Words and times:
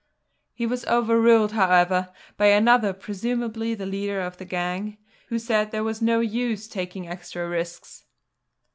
He 0.55 0.65
was 0.65 0.83
overruled, 0.87 1.51
however, 1.51 2.11
by 2.35 2.47
another, 2.47 2.91
presumably 2.91 3.75
the 3.75 3.85
leader 3.85 4.19
of 4.19 4.37
the 4.37 4.45
gang, 4.45 4.97
who 5.27 5.37
said 5.37 5.69
there 5.69 5.83
was 5.83 6.01
no 6.01 6.21
use 6.21 6.67
taking 6.67 7.07
extra 7.07 7.47
risks. 7.47 8.05